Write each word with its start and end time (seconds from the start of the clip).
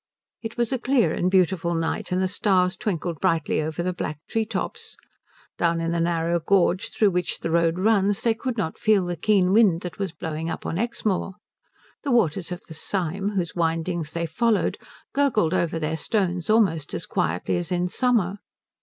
It 0.41 0.57
was 0.57 0.71
a 0.71 0.79
clear 0.79 1.13
and 1.13 1.29
beautiful 1.29 1.75
night, 1.75 2.11
and 2.11 2.19
the 2.23 2.27
stars 2.27 2.75
twinkled 2.75 3.19
brightly 3.19 3.61
over 3.61 3.83
the 3.83 3.93
black 3.93 4.17
tree 4.27 4.47
tops. 4.47 4.95
Down 5.59 5.79
in 5.79 5.91
the 5.91 5.99
narrow 5.99 6.39
gorge 6.39 6.89
through 6.89 7.11
which 7.11 7.37
the 7.41 7.51
road 7.51 7.77
runs 7.77 8.21
they 8.23 8.33
could 8.33 8.57
not 8.57 8.79
feel 8.79 9.05
the 9.05 9.15
keen 9.15 9.53
wind 9.53 9.81
that 9.81 9.99
was 9.99 10.11
blowing 10.11 10.49
up 10.49 10.65
on 10.65 10.79
Exmoor. 10.79 11.35
The 12.01 12.09
waters 12.09 12.51
of 12.51 12.61
the 12.61 12.73
Sym, 12.73 13.33
whose 13.35 13.53
windings 13.53 14.13
they 14.13 14.25
followed, 14.25 14.79
gurgled 15.13 15.53
over 15.53 15.77
their 15.77 15.97
stones 15.97 16.49
almost 16.49 16.95
as 16.95 17.05
quietly 17.05 17.57
as 17.57 17.71
in 17.71 17.87
summer. 17.87 18.39